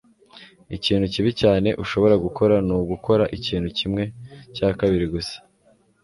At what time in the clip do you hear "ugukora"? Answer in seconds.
2.77-3.23